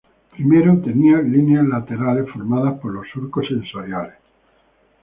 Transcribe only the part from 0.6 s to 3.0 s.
tenía líneas laterales formadas por